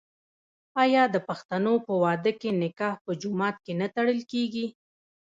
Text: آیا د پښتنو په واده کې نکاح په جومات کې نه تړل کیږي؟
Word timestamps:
آیا 0.83 1.03
د 1.13 1.17
پښتنو 1.27 1.73
په 1.87 1.93
واده 2.03 2.31
کې 2.41 2.49
نکاح 2.61 2.95
په 3.05 3.11
جومات 3.21 3.55
کې 3.65 3.73
نه 3.81 3.87
تړل 3.95 4.19
کیږي؟ 4.31 4.65